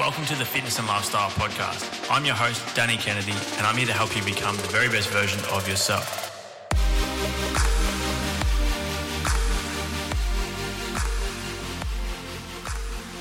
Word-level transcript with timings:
Welcome 0.00 0.24
to 0.24 0.34
the 0.34 0.46
Fitness 0.46 0.78
and 0.78 0.88
Lifestyle 0.88 1.28
Podcast. 1.28 2.10
I'm 2.10 2.24
your 2.24 2.34
host, 2.34 2.74
Danny 2.74 2.96
Kennedy, 2.96 3.34
and 3.58 3.66
I'm 3.66 3.76
here 3.76 3.84
to 3.84 3.92
help 3.92 4.16
you 4.16 4.24
become 4.24 4.56
the 4.56 4.62
very 4.68 4.88
best 4.88 5.10
version 5.10 5.38
of 5.52 5.68
yourself. 5.68 6.26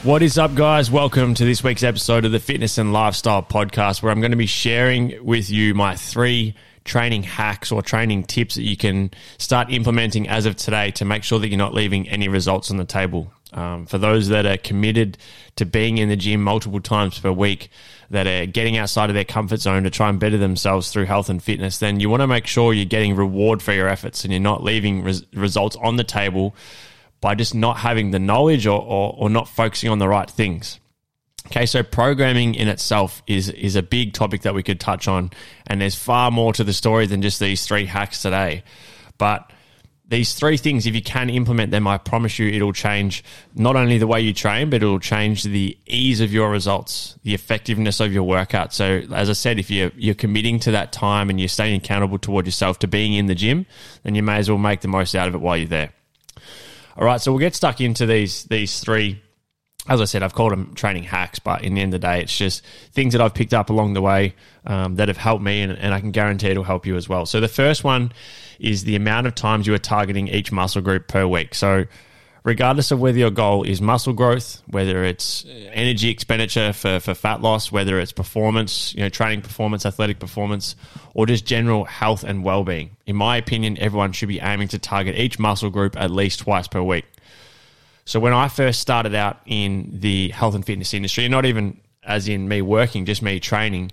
What 0.05 0.23
is 0.23 0.37
up, 0.37 0.55
guys? 0.55 0.89
Welcome 0.89 1.33
to 1.33 1.43
this 1.43 1.61
week's 1.61 1.83
episode 1.83 2.23
of 2.23 2.31
the 2.31 2.39
Fitness 2.39 2.77
and 2.77 2.93
Lifestyle 2.93 3.43
Podcast, 3.43 4.01
where 4.01 4.13
I'm 4.13 4.21
going 4.21 4.31
to 4.31 4.37
be 4.37 4.45
sharing 4.45 5.25
with 5.25 5.49
you 5.49 5.73
my 5.73 5.97
three 5.97 6.55
training 6.85 7.23
hacks 7.23 7.73
or 7.73 7.81
training 7.81 8.23
tips 8.23 8.55
that 8.55 8.63
you 8.63 8.77
can 8.77 9.11
start 9.37 9.69
implementing 9.69 10.29
as 10.29 10.45
of 10.45 10.55
today 10.55 10.91
to 10.91 11.03
make 11.03 11.25
sure 11.25 11.39
that 11.39 11.49
you're 11.49 11.57
not 11.57 11.73
leaving 11.73 12.07
any 12.07 12.29
results 12.29 12.71
on 12.71 12.77
the 12.77 12.85
table. 12.85 13.33
Um, 13.51 13.87
for 13.87 13.97
those 13.97 14.27
that 14.27 14.45
are 14.45 14.57
committed 14.57 15.17
to 15.55 15.65
being 15.65 15.97
in 15.97 16.07
the 16.07 16.15
gym 16.15 16.43
multiple 16.43 16.79
times 16.79 17.17
per 17.17 17.31
week, 17.31 17.69
that 18.11 18.27
are 18.27 18.45
getting 18.45 18.77
outside 18.77 19.09
of 19.09 19.13
their 19.13 19.25
comfort 19.25 19.59
zone 19.59 19.83
to 19.83 19.89
try 19.89 20.09
and 20.09 20.19
better 20.19 20.37
themselves 20.37 20.91
through 20.91 21.05
health 21.05 21.29
and 21.29 21.41
fitness, 21.41 21.77
then 21.77 21.99
you 21.99 22.09
want 22.09 22.21
to 22.21 22.27
make 22.27 22.47
sure 22.47 22.73
you're 22.73 22.85
getting 22.85 23.15
reward 23.15 23.61
for 23.61 23.73
your 23.73 23.87
efforts 23.87 24.23
and 24.23 24.33
you're 24.33 24.39
not 24.39 24.63
leaving 24.63 25.03
res- 25.03 25.25
results 25.33 25.75
on 25.81 25.95
the 25.95 26.03
table 26.03 26.55
by 27.21 27.35
just 27.35 27.53
not 27.53 27.77
having 27.77 28.11
the 28.11 28.19
knowledge 28.19 28.65
or, 28.65 28.81
or, 28.81 29.15
or 29.17 29.29
not 29.29 29.47
focusing 29.47 29.89
on 29.89 29.99
the 29.99 30.07
right 30.07 30.29
things. 30.29 30.79
Okay, 31.47 31.65
so 31.65 31.83
programming 31.83 32.53
in 32.55 32.67
itself 32.67 33.23
is 33.25 33.49
is 33.49 33.75
a 33.75 33.81
big 33.81 34.13
topic 34.13 34.41
that 34.41 34.53
we 34.53 34.61
could 34.61 34.79
touch 34.79 35.07
on, 35.07 35.31
and 35.65 35.81
there's 35.81 35.95
far 35.95 36.29
more 36.29 36.53
to 36.53 36.63
the 36.63 36.73
story 36.73 37.07
than 37.07 37.21
just 37.21 37.39
these 37.39 37.65
three 37.65 37.85
hacks 37.85 38.21
today. 38.21 38.63
But 39.17 39.51
these 40.09 40.33
three 40.33 40.57
things, 40.57 40.87
if 40.87 40.95
you 40.95 41.03
can 41.03 41.29
implement 41.29 41.69
them, 41.69 41.87
I 41.87 41.99
promise 41.99 42.39
you 42.39 42.49
it'll 42.49 42.73
change 42.73 43.23
not 43.53 43.75
only 43.75 43.99
the 43.99 44.07
way 44.07 44.19
you 44.19 44.33
train, 44.33 44.71
but 44.71 44.77
it'll 44.77 44.99
change 44.99 45.43
the 45.43 45.77
ease 45.85 46.19
of 46.19 46.33
your 46.33 46.49
results, 46.49 47.17
the 47.23 47.35
effectiveness 47.35 47.99
of 47.99 48.11
your 48.11 48.23
workout. 48.23 48.73
So, 48.73 49.03
as 49.13 49.29
I 49.29 49.33
said, 49.33 49.59
if 49.59 49.69
you're, 49.69 49.91
you're 49.95 50.15
committing 50.15 50.59
to 50.61 50.71
that 50.71 50.91
time 50.91 51.29
and 51.29 51.39
you're 51.39 51.47
staying 51.47 51.75
accountable 51.75 52.17
toward 52.17 52.47
yourself 52.47 52.79
to 52.79 52.87
being 52.87 53.13
in 53.13 53.27
the 53.27 53.35
gym, 53.35 53.67
then 54.01 54.15
you 54.15 54.23
may 54.23 54.37
as 54.37 54.49
well 54.49 54.57
make 54.57 54.81
the 54.81 54.87
most 54.87 55.13
out 55.13 55.27
of 55.27 55.35
it 55.35 55.41
while 55.41 55.57
you're 55.57 55.67
there. 55.67 55.93
All 56.97 57.05
right, 57.05 57.21
so 57.21 57.31
we'll 57.31 57.39
get 57.39 57.55
stuck 57.55 57.79
into 57.79 58.05
these 58.07 58.45
these 58.45 58.79
three 58.79 59.21
as 59.89 59.99
I 59.99 60.05
said, 60.05 60.21
I've 60.21 60.35
called 60.35 60.51
them 60.51 60.75
training 60.75 61.03
hacks, 61.03 61.39
but 61.39 61.63
in 61.63 61.73
the 61.73 61.81
end 61.81 61.93
of 61.93 61.99
the 61.99 62.07
day, 62.07 62.21
it's 62.21 62.37
just 62.37 62.63
things 62.91 63.13
that 63.13 63.21
I've 63.21 63.33
picked 63.33 63.55
up 63.55 63.71
along 63.71 63.93
the 63.93 64.01
way 64.01 64.35
um, 64.67 64.95
that 64.95 65.07
have 65.07 65.17
helped 65.17 65.43
me, 65.43 65.61
and, 65.61 65.71
and 65.71 65.93
I 65.95 65.99
can 65.99 66.11
guarantee 66.11 66.49
it'll 66.49 66.63
help 66.63 66.85
you 66.85 66.95
as 66.95 67.09
well. 67.09 67.25
So 67.25 67.39
the 67.39 67.47
first 67.47 67.83
one 67.83 68.11
is 68.59 68.83
the 68.83 68.95
amount 68.95 69.25
of 69.25 69.33
times 69.33 69.65
you 69.65 69.73
are 69.73 69.79
targeting 69.79 70.27
each 70.27 70.51
muscle 70.51 70.83
group 70.83 71.07
per 71.07 71.25
week. 71.25 71.55
So 71.55 71.85
regardless 72.43 72.91
of 72.91 72.99
whether 72.99 73.17
your 73.17 73.31
goal 73.31 73.63
is 73.63 73.81
muscle 73.81 74.13
growth, 74.13 74.61
whether 74.67 75.03
it's 75.03 75.43
energy 75.71 76.09
expenditure 76.09 76.71
for, 76.71 76.99
for 76.99 77.15
fat 77.15 77.41
loss, 77.41 77.71
whether 77.71 77.99
it's 77.99 78.11
performance, 78.11 78.93
you 78.93 79.01
know, 79.01 79.09
training 79.09 79.41
performance, 79.41 79.87
athletic 79.87 80.19
performance, 80.19 80.75
or 81.15 81.25
just 81.25 81.45
general 81.45 81.85
health 81.85 82.23
and 82.23 82.43
well-being. 82.43 82.91
In 83.07 83.15
my 83.15 83.37
opinion, 83.37 83.75
everyone 83.79 84.11
should 84.11 84.29
be 84.29 84.39
aiming 84.39 84.67
to 84.67 84.77
target 84.77 85.15
each 85.17 85.39
muscle 85.39 85.71
group 85.71 85.97
at 85.97 86.11
least 86.11 86.41
twice 86.41 86.67
per 86.67 86.81
week. 86.81 87.05
So 88.09 88.19
when 88.19 88.33
I 88.33 88.47
first 88.47 88.79
started 88.79 89.13
out 89.13 89.39
in 89.45 89.99
the 89.99 90.29
health 90.29 90.55
and 90.55 90.65
fitness 90.65 90.95
industry, 90.95 91.27
not 91.27 91.45
even 91.45 91.79
as 92.01 92.27
in 92.27 92.47
me 92.47 92.63
working, 92.63 93.05
just 93.05 93.21
me 93.21 93.39
training, 93.39 93.91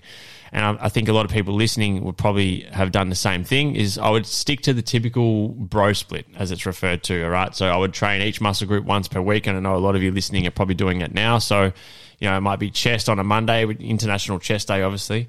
and 0.53 0.79
I, 0.81 0.89
think 0.89 1.11
a 1.11 1.13
lot 1.13 1.27
of 1.27 1.31
people 1.31 1.53
listening 1.53 2.03
would 2.03 2.17
probably 2.17 2.61
have 2.73 2.93
done 2.93 3.11
the 3.11 3.15
same 3.15 3.45
thing, 3.45 3.77
is 3.77 3.99
I 3.99 4.09
would 4.09 4.25
stick 4.25 4.63
to 4.63 4.73
the 4.73 4.81
typical 4.81 5.49
bro 5.49 5.93
split 5.93 6.25
as 6.35 6.51
it's 6.51 6.65
referred 6.65 7.03
to, 7.03 7.25
all 7.25 7.29
right? 7.29 7.55
So 7.55 7.67
I 7.67 7.77
would 7.77 7.93
train 7.93 8.23
each 8.23 8.41
muscle 8.41 8.67
group 8.67 8.87
once 8.87 9.07
per 9.07 9.21
week, 9.21 9.47
and 9.47 9.55
I 9.55 9.61
know 9.61 9.77
a 9.77 9.85
lot 9.85 9.97
of 9.97 10.03
you 10.03 10.11
listening 10.11 10.47
are 10.47 10.51
probably 10.51 10.77
doing 10.77 11.03
it 11.03 11.13
now. 11.13 11.37
So, 11.37 11.75
you 12.19 12.27
know, 12.27 12.35
it 12.39 12.41
might 12.41 12.59
be 12.59 12.71
chest 12.71 13.11
on 13.11 13.19
a 13.19 13.25
Monday, 13.25 13.67
International 13.67 14.39
Chest 14.39 14.69
Day, 14.69 14.81
obviously. 14.81 15.29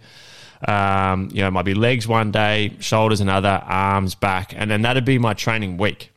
Um, 0.65 1.27
you 1.33 1.41
know, 1.41 1.49
it 1.49 1.51
might 1.51 1.65
be 1.65 1.73
legs 1.73 2.07
one 2.07 2.31
day, 2.31 2.77
shoulders 2.79 3.19
another, 3.19 3.61
arms, 3.65 4.15
back, 4.15 4.53
and 4.55 4.71
then 4.71 4.83
that'd 4.83 5.03
be 5.03 5.19
my 5.19 5.33
training 5.33 5.75
week. 5.75 6.13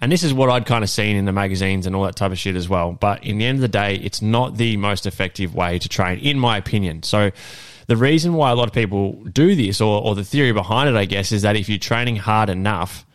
And 0.00 0.10
this 0.10 0.22
is 0.22 0.34
what 0.34 0.50
I'd 0.50 0.66
kind 0.66 0.84
of 0.84 0.90
seen 0.90 1.16
in 1.16 1.24
the 1.24 1.32
magazines 1.32 1.86
and 1.86 1.94
all 1.94 2.04
that 2.04 2.16
type 2.16 2.32
of 2.32 2.38
shit 2.38 2.56
as 2.56 2.68
well. 2.68 2.92
But 2.92 3.24
in 3.24 3.38
the 3.38 3.46
end 3.46 3.56
of 3.56 3.62
the 3.62 3.68
day, 3.68 3.96
it's 3.96 4.20
not 4.20 4.56
the 4.56 4.76
most 4.76 5.06
effective 5.06 5.54
way 5.54 5.78
to 5.78 5.88
train, 5.88 6.18
in 6.18 6.38
my 6.38 6.56
opinion. 6.56 7.02
So 7.02 7.30
the 7.86 7.96
reason 7.96 8.34
why 8.34 8.50
a 8.50 8.54
lot 8.54 8.68
of 8.68 8.74
people 8.74 9.12
do 9.24 9.54
this, 9.54 9.80
or, 9.80 10.02
or 10.02 10.14
the 10.14 10.24
theory 10.24 10.52
behind 10.52 10.88
it, 10.88 10.96
I 10.96 11.04
guess, 11.04 11.32
is 11.32 11.42
that 11.42 11.56
if 11.56 11.68
you're 11.68 11.78
training 11.78 12.16
hard 12.16 12.50
enough 12.50 13.06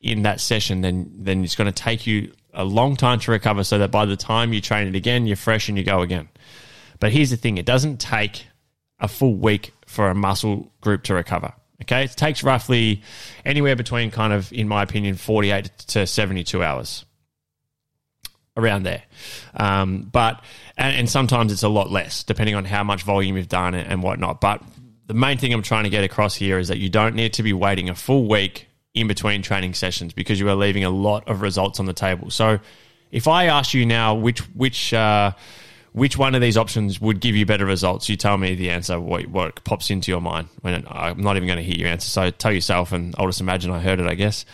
in 0.00 0.22
that 0.22 0.40
session, 0.40 0.82
then 0.82 1.10
then 1.14 1.42
it's 1.44 1.56
going 1.56 1.72
to 1.72 1.82
take 1.82 2.06
you 2.06 2.32
a 2.52 2.64
long 2.64 2.96
time 2.96 3.18
to 3.20 3.30
recover 3.30 3.62
so 3.62 3.78
that 3.78 3.90
by 3.90 4.04
the 4.04 4.16
time 4.16 4.52
you 4.52 4.60
train 4.60 4.88
it 4.88 4.94
again, 4.94 5.26
you're 5.26 5.36
fresh 5.36 5.68
and 5.68 5.78
you 5.78 5.84
go 5.84 6.00
again. 6.00 6.28
But 6.98 7.12
here's 7.12 7.30
the 7.30 7.36
thing 7.36 7.58
it 7.58 7.66
doesn't 7.66 7.98
take 7.98 8.46
a 8.98 9.08
full 9.08 9.34
week 9.34 9.72
for 9.86 10.08
a 10.08 10.14
muscle 10.14 10.72
group 10.80 11.02
to 11.04 11.14
recover. 11.14 11.52
Okay, 11.82 12.04
it 12.04 12.12
takes 12.12 12.42
roughly 12.42 13.02
anywhere 13.44 13.76
between 13.76 14.10
kind 14.10 14.32
of, 14.32 14.52
in 14.52 14.66
my 14.66 14.82
opinion, 14.82 15.16
48 15.16 15.64
to 15.88 16.06
72 16.06 16.62
hours 16.62 17.04
around 18.56 18.84
there. 18.84 19.02
Um, 19.54 20.08
but, 20.10 20.42
and, 20.78 20.96
and, 20.96 21.10
sometimes 21.10 21.52
it's 21.52 21.62
a 21.62 21.68
lot 21.68 21.90
less 21.90 22.22
depending 22.22 22.54
on 22.54 22.64
how 22.64 22.82
much 22.82 23.02
volume 23.02 23.36
you've 23.36 23.48
done 23.48 23.74
and, 23.74 23.86
and 23.86 24.02
whatnot. 24.02 24.40
But 24.40 24.62
the 25.06 25.14
main 25.14 25.36
thing 25.36 25.52
I'm 25.52 25.62
trying 25.62 25.84
to 25.84 25.90
get 25.90 26.04
across 26.04 26.34
here 26.34 26.58
is 26.58 26.68
that 26.68 26.78
you 26.78 26.88
don't 26.88 27.14
need 27.14 27.34
to 27.34 27.42
be 27.42 27.52
waiting 27.52 27.90
a 27.90 27.94
full 27.94 28.26
week 28.26 28.68
in 28.94 29.06
between 29.06 29.42
training 29.42 29.74
sessions 29.74 30.14
because 30.14 30.40
you 30.40 30.48
are 30.48 30.54
leaving 30.54 30.84
a 30.84 30.90
lot 30.90 31.28
of 31.28 31.42
results 31.42 31.78
on 31.78 31.84
the 31.84 31.92
table. 31.92 32.30
So 32.30 32.58
if 33.10 33.28
I 33.28 33.44
ask 33.46 33.74
you 33.74 33.84
now 33.84 34.14
which, 34.14 34.40
which, 34.54 34.94
uh, 34.94 35.32
which 35.96 36.18
one 36.18 36.34
of 36.34 36.42
these 36.42 36.58
options 36.58 37.00
would 37.00 37.20
give 37.20 37.34
you 37.34 37.46
better 37.46 37.64
results? 37.64 38.06
You 38.10 38.16
tell 38.16 38.36
me 38.36 38.54
the 38.54 38.68
answer, 38.68 39.00
what, 39.00 39.28
what 39.28 39.64
pops 39.64 39.88
into 39.88 40.10
your 40.10 40.20
mind. 40.20 40.48
When 40.60 40.84
I'm 40.86 41.22
not 41.22 41.36
even 41.38 41.46
going 41.46 41.56
to 41.56 41.64
hear 41.64 41.74
your 41.74 41.88
answer, 41.88 42.10
so 42.10 42.30
tell 42.30 42.52
yourself, 42.52 42.92
and 42.92 43.14
I'll 43.16 43.24
just 43.24 43.40
imagine 43.40 43.70
I 43.70 43.80
heard 43.80 43.98
it, 43.98 44.06
I 44.06 44.14
guess. 44.14 44.44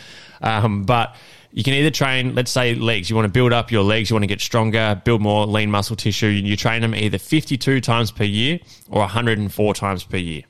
Um, 0.41 0.85
but 0.85 1.17
you 1.51 1.65
can 1.65 1.75
either 1.75 1.91
train, 1.91 2.37
let's 2.37 2.53
say 2.53 2.77
legs. 2.77 3.11
You 3.11 3.17
want 3.17 3.27
to 3.27 3.33
build 3.33 3.53
up 3.53 3.73
your 3.73 3.83
legs, 3.83 4.09
you 4.09 4.15
want 4.15 4.23
to 4.23 4.29
get 4.29 4.41
stronger, 4.41 5.03
build 5.05 5.21
more 5.21 5.45
lean 5.45 5.69
muscle 5.69 5.97
tissue. 5.97 6.29
You 6.29 6.57
train 6.57 6.81
them 6.81 6.95
either 6.95 7.19
52 7.19 7.81
times 7.81 8.13
per 8.13 8.23
year 8.23 8.61
or 8.89 9.01
104 9.01 9.75
times 9.75 10.05
per 10.05 10.19
year. 10.19 10.43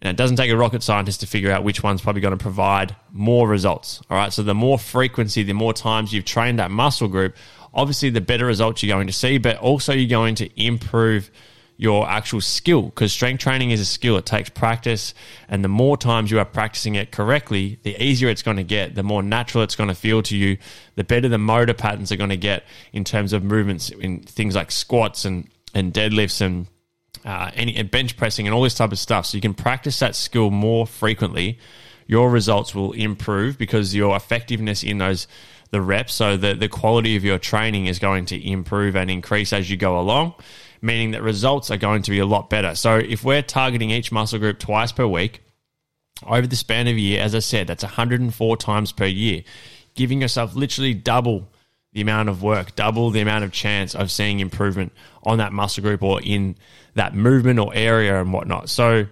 And 0.00 0.10
it 0.10 0.16
doesn't 0.16 0.36
take 0.36 0.50
a 0.50 0.56
rocket 0.56 0.82
scientist 0.82 1.20
to 1.20 1.26
figure 1.26 1.50
out 1.50 1.64
which 1.64 1.82
one's 1.82 2.00
probably 2.00 2.22
going 2.22 2.36
to 2.36 2.42
provide 2.42 2.96
more 3.12 3.46
results. 3.46 4.00
All 4.08 4.16
right. 4.16 4.32
So 4.32 4.42
the 4.42 4.54
more 4.54 4.78
frequency, 4.78 5.42
the 5.42 5.52
more 5.52 5.74
times 5.74 6.14
you've 6.14 6.24
trained 6.24 6.60
that 6.60 6.70
muscle 6.70 7.08
group, 7.08 7.36
obviously 7.74 8.10
the 8.10 8.20
better 8.20 8.46
results 8.46 8.82
you're 8.82 8.94
going 8.94 9.06
to 9.06 9.12
see, 9.12 9.38
but 9.38 9.56
also 9.58 9.92
you're 9.92 10.08
going 10.08 10.34
to 10.36 10.62
improve 10.62 11.30
your 11.80 12.08
actual 12.08 12.40
skill 12.40 12.82
because 12.82 13.12
strength 13.12 13.40
training 13.40 13.70
is 13.70 13.80
a 13.80 13.84
skill. 13.84 14.16
It 14.16 14.26
takes 14.26 14.50
practice. 14.50 15.14
And 15.48 15.62
the 15.62 15.68
more 15.68 15.96
times 15.96 16.30
you 16.30 16.40
are 16.40 16.44
practicing 16.44 16.96
it 16.96 17.12
correctly, 17.12 17.78
the 17.84 17.96
easier 18.02 18.28
it's 18.28 18.42
going 18.42 18.56
to 18.56 18.64
get, 18.64 18.96
the 18.96 19.04
more 19.04 19.22
natural 19.22 19.62
it's 19.62 19.76
going 19.76 19.88
to 19.88 19.94
feel 19.94 20.20
to 20.24 20.36
you, 20.36 20.58
the 20.96 21.04
better 21.04 21.28
the 21.28 21.38
motor 21.38 21.74
patterns 21.74 22.10
are 22.10 22.16
going 22.16 22.30
to 22.30 22.36
get 22.36 22.64
in 22.92 23.04
terms 23.04 23.32
of 23.32 23.44
movements 23.44 23.90
in 23.90 24.20
things 24.20 24.56
like 24.56 24.72
squats 24.72 25.24
and, 25.24 25.48
and 25.72 25.94
deadlifts 25.94 26.40
and 26.40 26.66
uh, 27.24 27.50
any 27.54 27.76
and 27.76 27.90
bench 27.90 28.16
pressing 28.16 28.46
and 28.46 28.54
all 28.54 28.62
this 28.62 28.74
type 28.74 28.90
of 28.90 28.98
stuff. 28.98 29.26
So 29.26 29.36
you 29.36 29.40
can 29.40 29.54
practice 29.54 30.00
that 30.00 30.16
skill 30.16 30.50
more 30.50 30.84
frequently. 30.84 31.58
Your 32.08 32.30
results 32.30 32.74
will 32.74 32.92
improve 32.92 33.56
because 33.56 33.94
your 33.94 34.16
effectiveness 34.16 34.82
in 34.82 34.98
those 34.98 35.28
the 35.70 35.80
reps. 35.80 36.14
So 36.14 36.36
the, 36.36 36.54
the 36.54 36.68
quality 36.68 37.16
of 37.16 37.24
your 37.24 37.38
training 37.38 37.86
is 37.86 37.98
going 37.98 38.26
to 38.26 38.48
improve 38.50 38.96
and 38.96 39.10
increase 39.10 39.52
as 39.52 39.70
you 39.70 39.76
go 39.76 39.98
along, 39.98 40.34
meaning 40.80 41.12
that 41.12 41.22
results 41.22 41.70
are 41.70 41.76
going 41.76 42.02
to 42.02 42.10
be 42.10 42.18
a 42.18 42.26
lot 42.26 42.50
better. 42.50 42.74
So 42.74 42.96
if 42.96 43.24
we're 43.24 43.42
targeting 43.42 43.90
each 43.90 44.12
muscle 44.12 44.38
group 44.38 44.58
twice 44.58 44.92
per 44.92 45.06
week, 45.06 45.42
over 46.26 46.46
the 46.46 46.56
span 46.56 46.88
of 46.88 46.96
a 46.96 47.00
year, 47.00 47.22
as 47.22 47.34
I 47.34 47.38
said, 47.38 47.66
that's 47.66 47.84
104 47.84 48.56
times 48.56 48.92
per 48.92 49.06
year, 49.06 49.42
giving 49.94 50.20
yourself 50.20 50.56
literally 50.56 50.94
double 50.94 51.48
the 51.92 52.00
amount 52.00 52.28
of 52.28 52.42
work, 52.42 52.74
double 52.74 53.10
the 53.10 53.20
amount 53.20 53.44
of 53.44 53.52
chance 53.52 53.94
of 53.94 54.10
seeing 54.10 54.40
improvement 54.40 54.92
on 55.22 55.38
that 55.38 55.52
muscle 55.52 55.82
group 55.82 56.02
or 56.02 56.20
in 56.22 56.56
that 56.94 57.14
movement 57.14 57.58
or 57.58 57.72
area 57.74 58.20
and 58.20 58.32
whatnot. 58.32 58.68
So, 58.68 59.06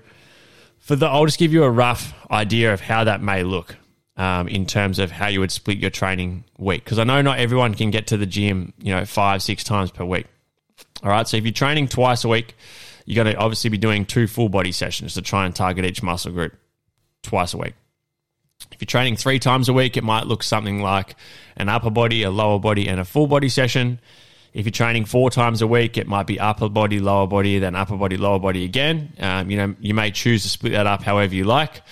for 0.79 0.95
the, 0.95 1.07
I'll 1.07 1.27
just 1.27 1.39
give 1.39 1.53
you 1.53 1.65
a 1.65 1.71
rough 1.71 2.15
idea 2.31 2.73
of 2.73 2.81
how 2.81 3.05
that 3.05 3.21
may 3.21 3.43
look 3.43 3.77
um, 4.17 4.49
in 4.49 4.67
terms 4.67 4.99
of 4.99 5.11
how 5.11 5.29
you 5.29 5.41
would 5.41 5.53
split 5.53 5.79
your 5.79 5.91
training 5.91 6.45
week. 6.59 6.85
Because 6.85 6.99
I 6.99 7.05
know 7.05 7.23
not 7.23 7.39
everyone 7.39 7.75
can 7.75 7.91
get 7.91 8.09
to 8.09 8.17
the 8.17 8.27
gym, 8.27 8.73
you 8.79 8.95
know, 8.95 9.05
five, 9.05 9.43
six 9.43 9.63
times 9.63 9.91
per 9.91 10.05
week. 10.05 10.27
All 11.03 11.11
right. 11.11 11.29
So 11.29 11.37
if 11.37 11.45
you're 11.45 11.53
training 11.53 11.89
twice 11.89 12.25
a 12.25 12.29
week, 12.29 12.55
you're 13.05 13.23
going 13.23 13.35
to 13.35 13.41
obviously 13.41 13.71
be 13.71 13.79
doing 13.79 14.05
two 14.05 14.27
full 14.27 14.49
body 14.49 14.73
sessions 14.73 15.15
to 15.15 15.23
try 15.23 15.47
and 15.47 15.55
target 15.55 15.85
each 15.85 16.03
muscle 16.03 16.33
group 16.33 16.55
twice 17.23 17.55
a 17.55 17.59
week. 17.59 17.75
If 18.73 18.81
you're 18.81 18.87
training 18.87 19.17
three 19.17 19.39
times 19.39 19.69
a 19.69 19.73
week, 19.73 19.97
it 19.97 20.05
might 20.05 20.27
look 20.27 20.43
something 20.43 20.81
like 20.81 21.15
an 21.57 21.69
upper 21.69 21.91
body, 21.91 22.23
a 22.23 22.31
lower 22.31 22.59
body, 22.59 22.89
and 22.89 22.99
a 22.99 23.05
full 23.05 23.27
body 23.27 23.49
session. 23.49 24.01
If 24.55 24.65
you're 24.65 24.73
training 24.73 25.05
four 25.05 25.29
times 25.31 25.61
a 25.61 25.67
week, 25.67 25.99
it 25.99 26.07
might 26.07 26.27
be 26.27 26.41
upper 26.41 26.71
body, 26.71 26.99
lower 26.99 27.27
body, 27.27 27.59
then 27.59 27.75
upper 27.75 27.97
body, 27.97 28.17
lower 28.17 28.39
body 28.39 28.65
again. 28.65 29.13
Um, 29.21 29.51
you 29.51 29.59
know, 29.59 29.75
you 29.79 29.93
may 29.93 30.11
choose 30.11 30.43
to 30.45 30.49
split 30.49 30.73
that 30.73 30.87
up 30.87 31.03
however 31.03 31.35
you 31.35 31.45
like. 31.45 31.83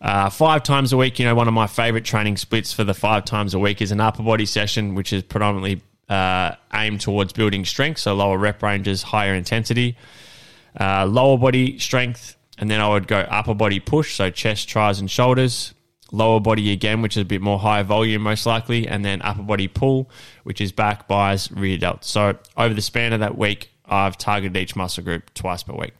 Uh, 0.00 0.28
five 0.28 0.62
times 0.62 0.92
a 0.92 0.96
week, 0.96 1.18
you 1.18 1.24
know, 1.24 1.34
one 1.34 1.48
of 1.48 1.54
my 1.54 1.66
favorite 1.66 2.04
training 2.04 2.36
splits 2.36 2.72
for 2.72 2.84
the 2.84 2.94
five 2.94 3.24
times 3.24 3.54
a 3.54 3.58
week 3.58 3.80
is 3.80 3.92
an 3.92 4.00
upper 4.00 4.22
body 4.22 4.46
session, 4.46 4.94
which 4.94 5.12
is 5.12 5.22
predominantly 5.22 5.80
uh, 6.08 6.54
aim 6.74 6.98
towards 6.98 7.32
building 7.32 7.64
strength, 7.64 8.00
so 8.00 8.14
lower 8.14 8.38
rep 8.38 8.62
ranges, 8.62 9.02
higher 9.02 9.34
intensity, 9.34 9.96
uh, 10.78 11.06
lower 11.06 11.38
body 11.38 11.78
strength, 11.78 12.36
and 12.58 12.70
then 12.70 12.80
I 12.80 12.88
would 12.88 13.08
go 13.08 13.20
upper 13.20 13.54
body 13.54 13.80
push, 13.80 14.14
so 14.14 14.30
chest, 14.30 14.68
tris, 14.68 15.00
and 15.00 15.10
shoulders. 15.10 15.72
Lower 16.12 16.38
body 16.38 16.70
again, 16.70 17.02
which 17.02 17.16
is 17.16 17.22
a 17.22 17.24
bit 17.24 17.42
more 17.42 17.58
high 17.58 17.82
volume, 17.82 18.22
most 18.22 18.46
likely, 18.46 18.86
and 18.86 19.04
then 19.04 19.20
upper 19.22 19.42
body 19.42 19.66
pull, 19.66 20.08
which 20.44 20.60
is 20.60 20.70
back, 20.70 21.08
bis, 21.08 21.50
rear 21.50 21.76
delts. 21.78 22.04
So 22.04 22.38
over 22.56 22.72
the 22.72 22.80
span 22.80 23.12
of 23.12 23.20
that 23.20 23.36
week, 23.36 23.70
I've 23.84 24.16
targeted 24.16 24.56
each 24.56 24.76
muscle 24.76 25.02
group 25.02 25.34
twice 25.34 25.64
per 25.64 25.72
week. 25.72 25.94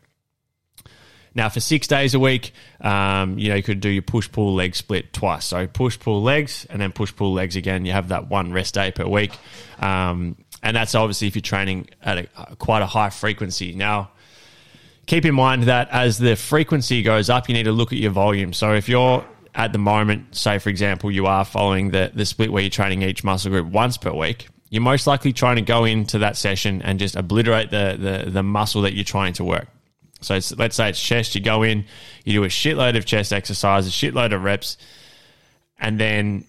Now, 1.36 1.50
for 1.50 1.60
six 1.60 1.86
days 1.86 2.14
a 2.14 2.18
week, 2.18 2.52
um, 2.80 3.38
you 3.38 3.50
know, 3.50 3.56
you 3.56 3.62
could 3.62 3.80
do 3.80 3.90
your 3.90 4.00
push 4.00 4.32
pull 4.32 4.54
leg 4.54 4.74
split 4.74 5.12
twice. 5.12 5.44
So 5.44 5.66
push 5.66 5.98
pull 5.98 6.22
legs 6.22 6.66
and 6.70 6.80
then 6.80 6.92
push 6.92 7.14
pull 7.14 7.34
legs 7.34 7.56
again. 7.56 7.84
You 7.84 7.92
have 7.92 8.08
that 8.08 8.28
one 8.28 8.54
rest 8.54 8.72
day 8.72 8.90
per 8.90 9.06
week. 9.06 9.32
Um, 9.78 10.38
and 10.62 10.74
that's 10.74 10.94
obviously 10.94 11.28
if 11.28 11.36
you're 11.36 11.42
training 11.42 11.90
at 12.02 12.16
a, 12.16 12.56
quite 12.56 12.80
a 12.80 12.86
high 12.86 13.10
frequency. 13.10 13.74
Now, 13.74 14.12
keep 15.04 15.26
in 15.26 15.34
mind 15.34 15.64
that 15.64 15.90
as 15.90 16.16
the 16.16 16.36
frequency 16.36 17.02
goes 17.02 17.28
up, 17.28 17.50
you 17.50 17.54
need 17.54 17.64
to 17.64 17.72
look 17.72 17.92
at 17.92 17.98
your 17.98 18.12
volume. 18.12 18.54
So 18.54 18.72
if 18.72 18.88
you're 18.88 19.22
at 19.54 19.72
the 19.72 19.78
moment, 19.78 20.34
say 20.34 20.58
for 20.58 20.70
example, 20.70 21.10
you 21.10 21.26
are 21.26 21.44
following 21.44 21.90
the, 21.90 22.12
the 22.14 22.24
split 22.24 22.50
where 22.50 22.62
you're 22.62 22.70
training 22.70 23.02
each 23.02 23.22
muscle 23.24 23.50
group 23.50 23.66
once 23.66 23.98
per 23.98 24.10
week, 24.10 24.48
you're 24.70 24.80
most 24.80 25.06
likely 25.06 25.34
trying 25.34 25.56
to 25.56 25.62
go 25.62 25.84
into 25.84 26.20
that 26.20 26.38
session 26.38 26.80
and 26.80 26.98
just 26.98 27.14
obliterate 27.14 27.70
the, 27.70 28.24
the, 28.24 28.30
the 28.30 28.42
muscle 28.42 28.80
that 28.82 28.94
you're 28.94 29.04
trying 29.04 29.34
to 29.34 29.44
work. 29.44 29.68
So 30.20 30.38
let's 30.56 30.76
say 30.76 30.88
it's 30.88 31.02
chest. 31.02 31.34
You 31.34 31.40
go 31.40 31.62
in, 31.62 31.84
you 32.24 32.32
do 32.32 32.44
a 32.44 32.48
shitload 32.48 32.96
of 32.96 33.04
chest 33.04 33.32
exercises, 33.32 33.92
shitload 33.92 34.34
of 34.34 34.42
reps, 34.42 34.76
and 35.78 35.98
then 36.00 36.44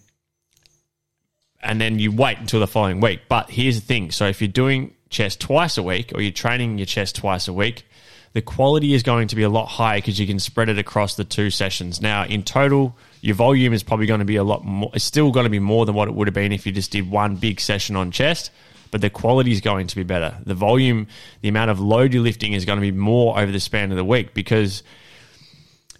and 1.62 1.81
then 1.81 2.00
you 2.00 2.12
wait 2.12 2.38
until 2.38 2.60
the 2.60 2.68
following 2.68 3.02
week. 3.02 3.22
But 3.28 3.50
here's 3.50 3.80
the 3.80 3.86
thing: 3.86 4.12
so 4.12 4.25
if 4.28 4.42
you're 4.42 4.48
doing 4.48 4.94
chest 5.10 5.42
twice 5.42 5.78
a 5.78 5.84
week, 5.84 6.12
or 6.16 6.22
you're 6.22 6.31
training 6.31 6.78
your 6.78 6.86
chest 6.86 7.16
twice 7.18 7.48
a 7.48 7.54
week, 7.54 7.86
the 8.34 8.42
quality 8.42 8.94
is 8.94 9.04
going 9.04 9.28
to 9.30 9.36
be 9.36 9.44
a 9.44 9.50
lot 9.50 9.66
higher 9.66 9.98
because 9.98 10.19
you 10.19 10.28
can 10.28 10.40
spread 10.40 10.69
it 10.69 10.78
across 10.78 11.16
the 11.16 11.24
two 11.24 11.50
sessions. 11.50 12.02
Now, 12.02 12.25
in 12.25 12.44
total, 12.44 12.96
your 13.22 13.36
volume 13.36 13.74
is 13.74 13.84
probably 13.84 14.06
going 14.06 14.19
to 14.19 14.25
be 14.25 14.38
a 14.38 14.44
lot 14.44 14.64
more. 14.64 14.92
It's 14.94 15.04
still 15.04 15.31
going 15.31 15.46
to 15.46 15.50
be 15.50 15.60
more 15.60 15.86
than 15.86 15.96
what 15.96 16.08
it 16.08 16.14
would 16.14 16.28
have 16.28 16.36
been 16.36 16.52
if 16.52 16.66
you 16.66 16.72
just 16.72 16.92
did 16.92 17.10
one 17.10 17.36
big 17.36 17.60
session 17.60 17.96
on 17.96 18.12
chest 18.12 18.52
but 18.92 19.01
the 19.01 19.10
quality 19.10 19.51
is 19.51 19.62
going 19.62 19.88
to 19.88 19.95
be 19.95 20.04
better. 20.04 20.38
The 20.45 20.54
volume, 20.54 21.07
the 21.42 21.50
amount 21.50 21.72
of 21.72 21.80
load 21.80 22.13
you're 22.13 22.24
lifting 22.24 22.54
is 22.54 22.66
going 22.66 22.78
to 22.78 22.81
be 22.81 22.92
more 22.92 23.39
over 23.39 23.51
the 23.51 23.60
span 23.60 23.92
of 23.92 23.98
the 23.98 24.06
week 24.06 24.34
because 24.34 24.84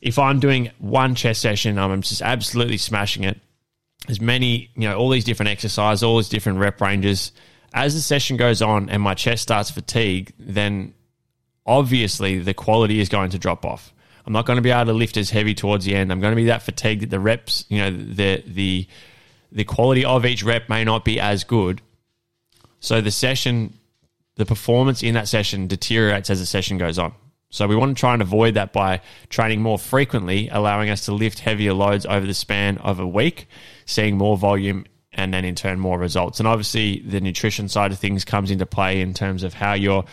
if 0.02 0.20
I'm 0.20 0.40
doing 0.40 0.72
one 0.80 1.16
chest 1.16 1.42
session, 1.42 1.78
I'm 1.78 2.02
just 2.02 2.22
absolutely 2.22 2.78
smashing 2.78 3.24
it. 3.24 3.40
As 4.08 4.22
many, 4.22 4.70
you 4.76 4.88
know, 4.88 4.98
all 4.98 5.10
these 5.10 5.26
different 5.26 5.50
exercises, 5.50 6.04
all 6.04 6.18
these 6.18 6.30
different 6.30 6.60
rep 6.60 6.80
ranges. 6.80 7.32
As 7.74 7.94
the 7.94 8.02
session 8.02 8.38
goes 8.38 8.62
on 8.62 8.90
and 8.90 9.02
my 9.02 9.14
chest 9.14 9.44
starts 9.44 9.70
fatigue, 9.70 10.34
then 10.40 10.94
obviously 11.66 12.40
the 12.40 12.54
quality 12.54 13.00
is 13.00 13.10
going 13.10 13.32
to 13.32 13.40
drop 13.40 13.66
off. 13.66 13.94
I'm 14.26 14.34
not 14.34 14.46
going 14.46 14.58
to 14.58 14.62
be 14.62 14.72
able 14.72 14.86
to 14.86 14.94
lift 14.94 15.18
as 15.18 15.30
heavy 15.30 15.54
towards 15.54 15.86
the 15.86 15.96
end. 15.96 16.12
I'm 16.12 16.20
going 16.20 16.34
to 16.34 16.36
be 16.36 16.46
that 16.46 16.62
fatigued 16.62 17.02
that 17.02 17.10
the 17.10 17.20
reps, 17.20 17.66
you 17.70 17.80
know, 17.80 17.92
the 17.92 18.44
the 18.46 18.88
the 19.52 19.64
quality 19.64 20.04
of 20.04 20.26
each 20.26 20.44
rep 20.44 20.68
may 20.68 20.84
not 20.84 21.06
be 21.06 21.20
as 21.20 21.46
good 21.46 21.82
so 22.80 23.02
the 23.02 23.12
session, 23.12 23.74
the 24.36 24.46
performance 24.46 25.04
in 25.04 25.16
that 25.16 25.28
session 25.28 25.68
deteriorates 25.68 26.30
as 26.30 26.40
the 26.40 26.46
session 26.46 26.78
goes 26.78 27.00
on. 27.00 27.14
So 27.50 27.66
we 27.68 27.76
want 27.76 27.96
to 27.96 28.00
try 28.00 28.14
and 28.14 28.22
avoid 28.22 28.56
that 28.56 28.74
by 28.74 29.02
training 29.30 29.62
more 29.62 29.80
frequently, 29.80 30.50
allowing 30.50 30.90
us 30.90 31.06
to 31.06 31.14
lift 31.14 31.40
heavier 31.40 31.74
loads 31.74 32.06
over 32.06 32.26
the 32.26 32.34
span 32.34 32.78
of 32.80 33.00
a 33.00 33.08
week, 33.08 33.48
seeing 33.86 34.18
more 34.18 34.38
volume 34.38 34.86
and 35.14 35.34
then 35.34 35.46
in 35.46 35.56
turn 35.56 35.80
more 35.80 35.98
results. 35.98 36.40
And 36.40 36.48
obviously 36.48 37.00
the 37.00 37.22
nutrition 37.22 37.70
side 37.70 37.92
of 37.92 38.00
things 38.00 38.26
comes 38.26 38.52
into 38.52 38.66
play 38.66 39.02
in 39.02 39.14
terms 39.14 39.44
of 39.44 39.54
how 39.54 39.74
you're 39.74 40.06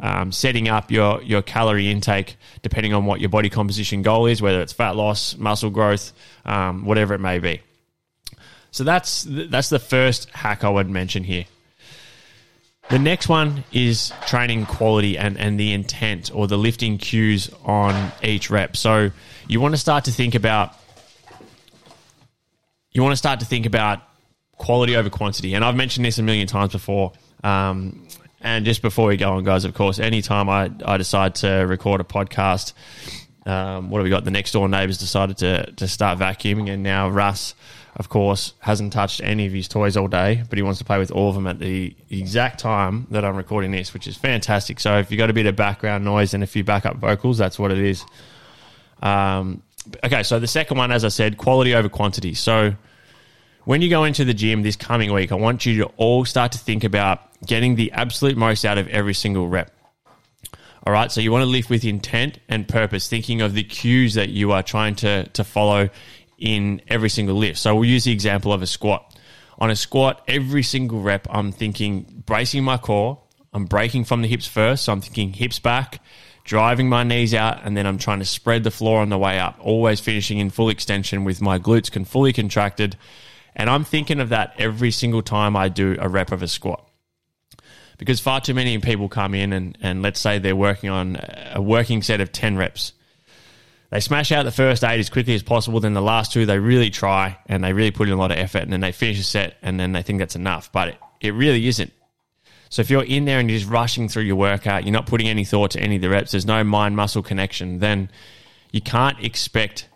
um, 0.00 0.32
setting 0.32 0.68
up 0.68 0.90
your 0.90 1.22
your 1.22 1.40
calorie 1.40 1.88
intake 1.90 2.36
depending 2.62 2.92
on 2.92 3.06
what 3.06 3.20
your 3.20 3.30
body 3.30 3.48
composition 3.48 4.02
goal 4.02 4.26
is, 4.26 4.42
whether 4.42 4.60
it's 4.60 4.72
fat 4.72 4.96
loss, 4.96 5.36
muscle 5.36 5.70
growth, 5.70 6.12
um, 6.44 6.84
whatever 6.84 7.14
it 7.14 7.20
may 7.20 7.38
be. 7.38 7.60
So 8.72 8.84
that's 8.84 9.26
that's 9.28 9.68
the 9.68 9.78
first 9.78 10.28
hack 10.30 10.64
I 10.64 10.68
would 10.68 10.90
mention 10.90 11.24
here. 11.24 11.46
The 12.90 12.98
next 12.98 13.28
one 13.28 13.64
is 13.72 14.12
training 14.26 14.66
quality 14.66 15.16
and, 15.16 15.38
and 15.38 15.58
the 15.58 15.72
intent 15.72 16.30
or 16.34 16.46
the 16.46 16.58
lifting 16.58 16.98
cues 16.98 17.50
on 17.64 18.12
each 18.22 18.50
rep. 18.50 18.76
So 18.76 19.10
you 19.48 19.60
want 19.60 19.74
to 19.74 19.78
start 19.78 20.04
to 20.04 20.12
think 20.12 20.34
about 20.34 20.74
you 22.92 23.02
want 23.02 23.12
to 23.12 23.16
start 23.16 23.40
to 23.40 23.46
think 23.46 23.66
about 23.66 24.00
quality 24.52 24.96
over 24.96 25.10
quantity. 25.10 25.54
And 25.54 25.64
I've 25.64 25.74
mentioned 25.74 26.04
this 26.04 26.18
a 26.18 26.22
million 26.22 26.46
times 26.46 26.72
before. 26.72 27.12
Um, 27.42 28.06
and 28.40 28.64
just 28.64 28.82
before 28.82 29.08
we 29.08 29.16
go 29.16 29.32
on, 29.32 29.44
guys, 29.44 29.64
of 29.64 29.74
course, 29.74 29.98
anytime 29.98 30.48
I, 30.48 30.70
I 30.84 30.96
decide 30.96 31.34
to 31.36 31.48
record 31.48 32.00
a 32.00 32.04
podcast, 32.04 32.72
um, 33.46 33.90
what 33.90 33.98
have 33.98 34.04
we 34.04 34.10
got? 34.10 34.24
The 34.24 34.30
next 34.30 34.52
door 34.52 34.68
neighbors 34.68 34.98
decided 34.98 35.38
to, 35.38 35.70
to 35.72 35.88
start 35.88 36.18
vacuuming, 36.18 36.70
and 36.70 36.82
now 36.82 37.08
Russ 37.08 37.54
of 37.96 38.08
course, 38.08 38.54
hasn't 38.58 38.92
touched 38.92 39.20
any 39.22 39.46
of 39.46 39.52
his 39.52 39.68
toys 39.68 39.96
all 39.96 40.08
day, 40.08 40.42
but 40.48 40.58
he 40.58 40.62
wants 40.62 40.78
to 40.78 40.84
play 40.84 40.98
with 40.98 41.12
all 41.12 41.28
of 41.28 41.36
them 41.36 41.46
at 41.46 41.60
the 41.60 41.94
exact 42.10 42.58
time 42.58 43.06
that 43.10 43.24
I'm 43.24 43.36
recording 43.36 43.70
this, 43.70 43.94
which 43.94 44.08
is 44.08 44.16
fantastic. 44.16 44.80
So 44.80 44.98
if 44.98 45.12
you 45.12 45.16
got 45.16 45.30
a 45.30 45.32
bit 45.32 45.46
of 45.46 45.54
background 45.54 46.04
noise 46.04 46.34
and 46.34 46.42
a 46.42 46.46
few 46.46 46.64
backup 46.64 46.96
vocals, 46.96 47.38
that's 47.38 47.56
what 47.56 47.70
it 47.70 47.78
is. 47.78 48.04
Um, 49.00 49.62
okay, 50.02 50.24
so 50.24 50.40
the 50.40 50.48
second 50.48 50.76
one, 50.76 50.90
as 50.90 51.04
I 51.04 51.08
said, 51.08 51.36
quality 51.36 51.74
over 51.74 51.88
quantity. 51.88 52.34
So 52.34 52.74
when 53.64 53.80
you 53.80 53.88
go 53.88 54.02
into 54.02 54.24
the 54.24 54.34
gym 54.34 54.62
this 54.62 54.76
coming 54.76 55.12
week, 55.12 55.30
I 55.30 55.36
want 55.36 55.64
you 55.64 55.84
to 55.84 55.86
all 55.96 56.24
start 56.24 56.52
to 56.52 56.58
think 56.58 56.82
about 56.82 57.20
getting 57.46 57.76
the 57.76 57.92
absolute 57.92 58.36
most 58.36 58.64
out 58.64 58.76
of 58.76 58.88
every 58.88 59.14
single 59.14 59.46
rep. 59.46 59.70
All 60.86 60.92
right, 60.92 61.10
so 61.10 61.22
you 61.22 61.32
want 61.32 61.42
to 61.42 61.46
lift 61.46 61.70
with 61.70 61.82
intent 61.82 62.38
and 62.46 62.68
purpose, 62.68 63.08
thinking 63.08 63.40
of 63.40 63.54
the 63.54 63.64
cues 63.64 64.14
that 64.14 64.28
you 64.28 64.52
are 64.52 64.62
trying 64.62 64.94
to, 64.96 65.24
to 65.30 65.42
follow 65.42 65.88
in 66.36 66.82
every 66.88 67.08
single 67.08 67.36
lift. 67.36 67.58
So 67.58 67.74
we'll 67.74 67.88
use 67.88 68.04
the 68.04 68.12
example 68.12 68.52
of 68.52 68.60
a 68.60 68.66
squat. 68.66 69.18
On 69.58 69.70
a 69.70 69.76
squat, 69.76 70.22
every 70.28 70.62
single 70.62 71.00
rep, 71.00 71.26
I'm 71.30 71.52
thinking 71.52 72.22
bracing 72.26 72.64
my 72.64 72.76
core. 72.76 73.18
I'm 73.54 73.64
breaking 73.64 74.04
from 74.04 74.20
the 74.20 74.28
hips 74.28 74.46
first. 74.46 74.84
So 74.84 74.92
I'm 74.92 75.00
thinking 75.00 75.32
hips 75.32 75.58
back, 75.58 76.02
driving 76.44 76.90
my 76.90 77.02
knees 77.02 77.32
out, 77.32 77.60
and 77.64 77.74
then 77.74 77.86
I'm 77.86 77.96
trying 77.96 78.18
to 78.18 78.26
spread 78.26 78.62
the 78.62 78.70
floor 78.70 79.00
on 79.00 79.08
the 79.08 79.16
way 79.16 79.38
up, 79.38 79.56
always 79.60 80.00
finishing 80.00 80.38
in 80.38 80.50
full 80.50 80.68
extension 80.68 81.24
with 81.24 81.40
my 81.40 81.58
glutes 81.58 81.90
can 81.90 82.04
fully 82.04 82.34
contracted. 82.34 82.98
And 83.56 83.70
I'm 83.70 83.84
thinking 83.84 84.20
of 84.20 84.28
that 84.28 84.54
every 84.58 84.90
single 84.90 85.22
time 85.22 85.56
I 85.56 85.70
do 85.70 85.96
a 85.98 86.10
rep 86.10 86.30
of 86.30 86.42
a 86.42 86.48
squat. 86.48 86.86
Because 87.98 88.20
far 88.20 88.40
too 88.40 88.54
many 88.54 88.78
people 88.78 89.08
come 89.08 89.34
in 89.34 89.52
and, 89.52 89.78
and 89.80 90.02
let's 90.02 90.20
say 90.20 90.38
they're 90.38 90.56
working 90.56 90.90
on 90.90 91.16
a 91.52 91.62
working 91.62 92.02
set 92.02 92.20
of 92.20 92.32
10 92.32 92.56
reps 92.56 92.92
they 93.94 94.00
smash 94.00 94.32
out 94.32 94.42
the 94.42 94.50
first 94.50 94.82
eight 94.82 94.98
as 94.98 95.08
quickly 95.08 95.36
as 95.36 95.44
possible. 95.44 95.78
Then 95.78 95.94
the 95.94 96.02
last 96.02 96.32
two, 96.32 96.46
they 96.46 96.58
really 96.58 96.90
try 96.90 97.38
and 97.46 97.62
they 97.62 97.72
really 97.72 97.92
put 97.92 98.08
in 98.08 98.14
a 98.14 98.16
lot 98.16 98.32
of 98.32 98.38
effort 98.38 98.62
and 98.62 98.72
then 98.72 98.80
they 98.80 98.90
finish 98.90 99.20
a 99.20 99.22
set 99.22 99.56
and 99.62 99.78
then 99.78 99.92
they 99.92 100.02
think 100.02 100.18
that's 100.18 100.34
enough. 100.34 100.72
But 100.72 100.88
it, 100.88 100.98
it 101.20 101.34
really 101.34 101.68
isn't. 101.68 101.92
So 102.70 102.82
if 102.82 102.90
you're 102.90 103.04
in 103.04 103.24
there 103.24 103.38
and 103.38 103.48
you're 103.48 103.60
just 103.60 103.70
rushing 103.70 104.08
through 104.08 104.24
your 104.24 104.34
workout, 104.34 104.82
you're 104.82 104.92
not 104.92 105.06
putting 105.06 105.28
any 105.28 105.44
thought 105.44 105.70
to 105.70 105.80
any 105.80 105.94
of 105.94 106.02
the 106.02 106.08
reps, 106.08 106.32
there's 106.32 106.44
no 106.44 106.64
mind 106.64 106.96
muscle 106.96 107.22
connection, 107.22 107.78
then 107.78 108.10
you 108.72 108.80
can't 108.80 109.24
expect 109.24 109.88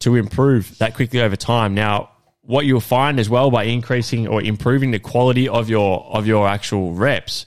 to 0.00 0.16
improve 0.16 0.76
that 0.78 0.94
quickly 0.94 1.20
over 1.20 1.36
time. 1.36 1.74
Now, 1.74 2.10
what 2.50 2.66
you'll 2.66 2.80
find 2.80 3.20
as 3.20 3.30
well 3.30 3.50
by 3.50 3.64
increasing 3.64 4.28
or 4.28 4.42
improving 4.42 4.90
the 4.90 4.98
quality 4.98 5.48
of 5.48 5.70
your 5.70 6.04
of 6.06 6.26
your 6.26 6.48
actual 6.48 6.92
reps 6.92 7.46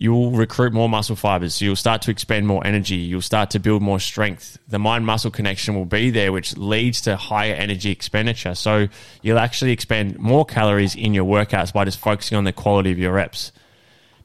you'll 0.00 0.30
recruit 0.30 0.72
more 0.72 0.88
muscle 0.88 1.14
fibers. 1.14 1.54
So 1.54 1.66
you'll 1.66 1.76
start 1.76 2.02
to 2.02 2.10
expend 2.10 2.46
more 2.46 2.66
energy. 2.66 2.96
You'll 2.96 3.20
start 3.20 3.50
to 3.50 3.60
build 3.60 3.82
more 3.82 4.00
strength. 4.00 4.58
The 4.66 4.78
mind 4.78 5.04
muscle 5.04 5.30
connection 5.30 5.74
will 5.74 5.84
be 5.84 6.08
there, 6.08 6.32
which 6.32 6.56
leads 6.56 7.02
to 7.02 7.16
higher 7.16 7.52
energy 7.52 7.90
expenditure. 7.90 8.54
So 8.54 8.88
you'll 9.20 9.38
actually 9.38 9.72
expend 9.72 10.18
more 10.18 10.46
calories 10.46 10.96
in 10.96 11.12
your 11.12 11.26
workouts 11.26 11.72
by 11.72 11.84
just 11.84 11.98
focusing 11.98 12.38
on 12.38 12.44
the 12.44 12.52
quality 12.52 12.90
of 12.90 12.98
your 12.98 13.12
reps. 13.12 13.52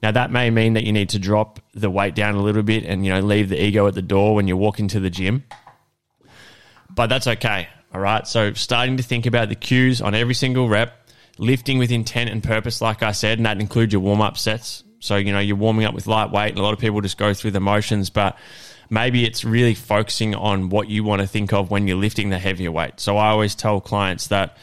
Now 0.02 0.12
that 0.12 0.32
may 0.32 0.50
mean 0.50 0.74
that 0.74 0.86
you 0.86 0.94
need 0.94 1.10
to 1.10 1.20
drop 1.20 1.60
the 1.74 1.90
weight 1.90 2.16
down 2.16 2.36
a 2.36 2.42
little 2.42 2.64
bit 2.64 2.86
and 2.86 3.06
you 3.06 3.12
know 3.12 3.20
leave 3.20 3.50
the 3.50 3.62
ego 3.62 3.86
at 3.86 3.96
the 3.96 4.02
door 4.02 4.34
when 4.34 4.48
you 4.48 4.56
walk 4.56 4.80
into 4.80 5.02
the 5.02 5.10
gym. 5.10 5.44
But 6.90 7.08
that's 7.08 7.28
okay. 7.28 7.68
All 7.96 8.02
right. 8.02 8.28
So 8.28 8.52
starting 8.52 8.98
to 8.98 9.04
think 9.04 9.26
about 9.26 9.48
the 9.48 9.56
cues 9.56 10.02
on 10.02 10.16
every 10.16 10.34
single 10.34 10.68
rep, 10.68 11.10
lifting 11.38 11.78
with 11.78 11.92
intent 11.94 12.30
and 12.30 12.44
purpose, 12.44 12.82
like 12.82 13.02
I 13.02 13.14
said, 13.14 13.40
and 13.40 13.46
that 13.46 13.62
includes 13.62 13.94
your 13.94 14.02
warm 14.02 14.20
up 14.20 14.38
sets. 14.38 14.84
So, 15.00 15.16
you 15.16 15.32
know, 15.32 15.40
you're 15.40 15.56
warming 15.56 15.86
up 15.86 15.94
with 15.94 16.06
lightweight, 16.06 16.50
and 16.50 16.60
a 16.60 16.62
lot 16.62 16.74
of 16.74 16.80
people 16.80 17.00
just 17.00 17.18
go 17.18 17.34
through 17.34 17.52
the 17.52 17.62
motions, 17.62 18.10
but 18.10 18.38
maybe 18.90 19.24
it's 19.24 19.46
really 19.46 19.76
focusing 19.76 20.36
on 20.36 20.68
what 20.68 20.90
you 20.90 21.06
want 21.06 21.22
to 21.22 21.28
think 21.28 21.54
of 21.54 21.72
when 21.72 21.88
you're 21.88 21.96
lifting 21.96 22.32
the 22.32 22.38
heavier 22.38 22.70
weight. 22.70 23.00
So, 23.00 23.16
I 23.16 23.30
always 23.30 23.56
tell 23.56 23.80
clients 23.80 24.28
that 24.28 24.58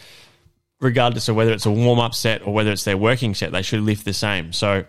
regardless 0.79 1.31
of 1.31 1.35
whether 1.35 1.53
it's 1.53 1.65
a 1.65 1.71
warm 1.71 2.01
up 2.01 2.15
set 2.15 2.47
or 2.47 2.53
whether 2.53 2.71
it's 2.71 2.85
their 2.85 2.99
working 2.99 3.35
set, 3.35 3.51
they 3.53 3.63
should 3.63 3.81
lift 3.81 4.05
the 4.05 4.13
same. 4.13 4.53
So, 4.53 4.85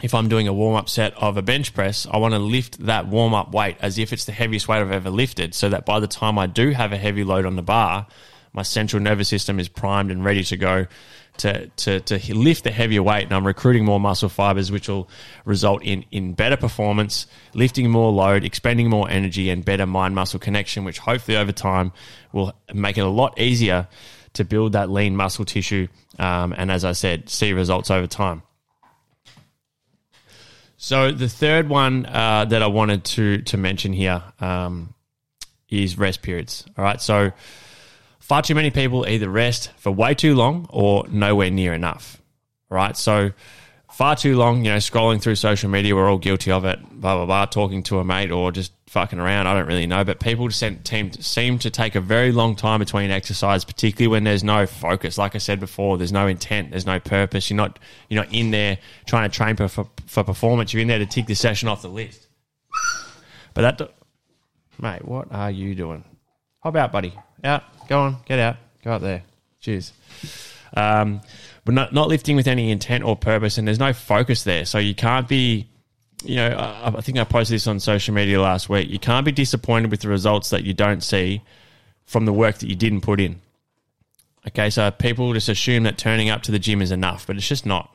if 0.00 0.14
I'm 0.14 0.28
doing 0.28 0.46
a 0.46 0.52
warm 0.52 0.76
up 0.76 0.88
set 0.88 1.12
of 1.14 1.36
a 1.36 1.42
bench 1.42 1.74
press, 1.74 2.06
I 2.10 2.18
want 2.18 2.34
to 2.34 2.38
lift 2.38 2.86
that 2.86 3.08
warm 3.08 3.34
up 3.34 3.52
weight 3.52 3.76
as 3.80 3.98
if 3.98 4.12
it's 4.12 4.24
the 4.26 4.32
heaviest 4.32 4.68
weight 4.68 4.78
I've 4.80 4.92
ever 4.92 5.10
lifted 5.10 5.54
so 5.54 5.68
that 5.70 5.84
by 5.84 5.98
the 6.00 6.06
time 6.06 6.38
I 6.38 6.46
do 6.46 6.70
have 6.70 6.92
a 6.92 6.96
heavy 6.96 7.24
load 7.24 7.46
on 7.46 7.56
the 7.56 7.62
bar, 7.62 8.06
My 8.52 8.62
central 8.62 9.02
nervous 9.02 9.28
system 9.28 9.60
is 9.60 9.68
primed 9.68 10.10
and 10.10 10.24
ready 10.24 10.42
to 10.44 10.56
go 10.56 10.86
to, 11.38 11.68
to, 11.68 12.00
to 12.00 12.34
lift 12.34 12.64
the 12.64 12.70
heavier 12.70 13.02
weight. 13.02 13.24
And 13.24 13.32
I'm 13.32 13.46
recruiting 13.46 13.84
more 13.84 14.00
muscle 14.00 14.28
fibers, 14.28 14.72
which 14.72 14.88
will 14.88 15.08
result 15.44 15.82
in, 15.84 16.04
in 16.10 16.34
better 16.34 16.56
performance, 16.56 17.26
lifting 17.54 17.88
more 17.90 18.10
load, 18.10 18.44
expending 18.44 18.90
more 18.90 19.08
energy, 19.08 19.50
and 19.50 19.64
better 19.64 19.86
mind 19.86 20.14
muscle 20.14 20.40
connection, 20.40 20.84
which 20.84 20.98
hopefully 20.98 21.36
over 21.36 21.52
time 21.52 21.92
will 22.32 22.52
make 22.72 22.98
it 22.98 23.02
a 23.02 23.08
lot 23.08 23.38
easier 23.38 23.86
to 24.32 24.44
build 24.44 24.72
that 24.72 24.90
lean 24.90 25.16
muscle 25.16 25.44
tissue. 25.44 25.88
Um, 26.18 26.54
and 26.56 26.70
as 26.70 26.84
I 26.84 26.92
said, 26.92 27.28
see 27.28 27.52
results 27.52 27.90
over 27.90 28.06
time. 28.06 28.42
So 30.80 31.10
the 31.10 31.28
third 31.28 31.68
one 31.68 32.06
uh, 32.06 32.44
that 32.46 32.62
I 32.62 32.68
wanted 32.68 33.02
to 33.04 33.42
to 33.42 33.56
mention 33.56 33.92
here 33.92 34.22
um, 34.40 34.94
is 35.68 35.98
rest 35.98 36.22
periods. 36.22 36.64
All 36.78 36.84
right, 36.84 37.02
so 37.02 37.32
far 38.20 38.42
too 38.42 38.54
many 38.54 38.70
people 38.70 39.04
either 39.08 39.28
rest 39.28 39.72
for 39.76 39.90
way 39.90 40.14
too 40.14 40.36
long 40.36 40.68
or 40.70 41.04
nowhere 41.08 41.50
near 41.50 41.74
enough. 41.74 42.22
All 42.70 42.76
right, 42.76 42.96
so 42.96 43.32
far 43.98 44.14
too 44.14 44.36
long, 44.36 44.64
you 44.64 44.70
know, 44.70 44.76
scrolling 44.76 45.20
through 45.20 45.34
social 45.34 45.68
media, 45.68 45.92
we're 45.92 46.08
all 46.08 46.18
guilty 46.18 46.52
of 46.52 46.64
it. 46.64 46.78
Blah 46.88 47.16
blah 47.16 47.26
blah, 47.26 47.46
talking 47.46 47.82
to 47.84 47.98
a 47.98 48.04
mate 48.04 48.30
or 48.30 48.52
just 48.52 48.72
fucking 48.86 49.18
around. 49.18 49.48
I 49.48 49.54
don't 49.54 49.66
really 49.66 49.88
know, 49.88 50.04
but 50.04 50.20
people 50.20 50.48
seem, 50.52 50.80
seem 50.84 51.58
to 51.58 51.68
take 51.68 51.96
a 51.96 52.00
very 52.00 52.30
long 52.30 52.54
time 52.54 52.78
between 52.78 53.10
exercise, 53.10 53.64
particularly 53.64 54.06
when 54.06 54.22
there's 54.22 54.44
no 54.44 54.66
focus. 54.66 55.18
Like 55.18 55.34
I 55.34 55.38
said 55.38 55.58
before, 55.58 55.98
there's 55.98 56.12
no 56.12 56.28
intent, 56.28 56.70
there's 56.70 56.86
no 56.86 57.00
purpose. 57.00 57.50
You're 57.50 57.56
not 57.56 57.80
you're 58.08 58.22
not 58.22 58.32
in 58.32 58.52
there 58.52 58.78
trying 59.04 59.28
to 59.28 59.36
train 59.36 59.56
for 59.56 59.66
for, 59.66 59.88
for 60.06 60.22
performance. 60.22 60.72
You're 60.72 60.82
in 60.82 60.88
there 60.88 61.00
to 61.00 61.06
tick 61.06 61.26
the 61.26 61.34
session 61.34 61.68
off 61.68 61.82
the 61.82 61.88
list. 61.88 62.28
But 63.52 63.62
that, 63.62 63.90
mate, 64.80 65.04
what 65.04 65.32
are 65.32 65.50
you 65.50 65.74
doing? 65.74 66.04
Hop 66.60 66.76
out, 66.76 66.92
buddy? 66.92 67.14
Out, 67.42 67.64
go 67.88 67.98
on, 67.98 68.18
get 68.26 68.38
out, 68.38 68.58
go 68.84 68.92
out 68.92 69.00
there. 69.00 69.24
Cheers. 69.60 69.92
Um, 70.76 71.20
but 71.64 71.74
not 71.74 71.92
not 71.92 72.08
lifting 72.08 72.36
with 72.36 72.46
any 72.46 72.70
intent 72.70 73.04
or 73.04 73.16
purpose, 73.16 73.58
and 73.58 73.66
there's 73.66 73.78
no 73.78 73.92
focus 73.92 74.44
there, 74.44 74.64
so 74.64 74.78
you 74.78 74.94
can't 74.94 75.28
be 75.28 75.68
you 76.24 76.36
know, 76.36 76.48
I, 76.48 76.96
I 76.96 77.00
think 77.00 77.18
I 77.18 77.24
posted 77.24 77.56
this 77.56 77.66
on 77.66 77.80
social 77.80 78.14
media 78.14 78.40
last 78.40 78.68
week. 78.68 78.88
You 78.88 78.98
can't 78.98 79.24
be 79.24 79.32
disappointed 79.32 79.90
with 79.90 80.00
the 80.00 80.08
results 80.08 80.50
that 80.50 80.64
you 80.64 80.74
don't 80.74 81.02
see 81.02 81.42
from 82.06 82.24
the 82.24 82.32
work 82.32 82.58
that 82.58 82.68
you 82.68 82.74
didn't 82.74 83.02
put 83.02 83.20
in. 83.20 83.40
Okay, 84.46 84.70
so 84.70 84.90
people 84.90 85.32
just 85.34 85.48
assume 85.48 85.82
that 85.82 85.98
turning 85.98 86.30
up 86.30 86.42
to 86.42 86.52
the 86.52 86.58
gym 86.58 86.80
is 86.80 86.90
enough, 86.90 87.26
but 87.26 87.36
it's 87.36 87.46
just 87.46 87.66
not. 87.66 87.94